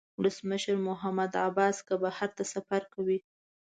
ولسمشر 0.19 0.75
محمود 0.87 1.33
عباس 1.47 1.77
که 1.87 1.93
بهر 2.03 2.29
ته 2.35 2.43
سفر 2.53 2.81
کوي. 2.93 3.17